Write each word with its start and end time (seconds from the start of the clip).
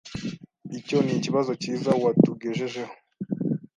Icyo 0.79 0.97
nikibazo 1.05 1.51
cyiza 1.61 1.91
watugejejeho. 2.03 2.93